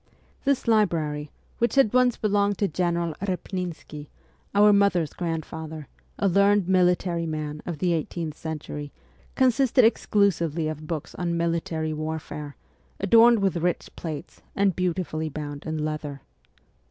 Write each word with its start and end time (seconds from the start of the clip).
This 0.45 0.67
library, 0.67 1.29
which 1.59 1.75
had 1.75 1.93
once 1.93 2.17
belonged 2.17 2.57
to 2.57 2.67
General 2.67 3.13
Eepninsky, 3.21 4.07
our 4.55 4.73
mother's 4.73 5.13
grandfather, 5.13 5.87
a 6.17 6.27
learned 6.27 6.67
military 6.67 7.27
man 7.27 7.61
of 7.67 7.77
the 7.77 7.93
eighteenth 7.93 8.35
century, 8.35 8.91
consisted 9.35 9.85
exclusively 9.85 10.67
of 10.67 10.87
books 10.87 11.13
on 11.13 11.37
military 11.37 11.93
warfare, 11.93 12.55
adorned 12.99 13.43
with 13.43 13.57
rich 13.57 13.91
plates 13.95 14.41
and 14.55 14.75
beautifully 14.75 15.29
bound 15.29 15.65
in 15.67 15.85
leather. 15.85 16.23